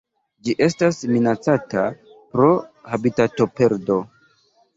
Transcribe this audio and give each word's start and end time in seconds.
Ĝi 0.45 0.53
estas 0.67 0.95
minacata 1.11 1.83
pro 2.33 2.49
habitatoperdo. 2.95 4.01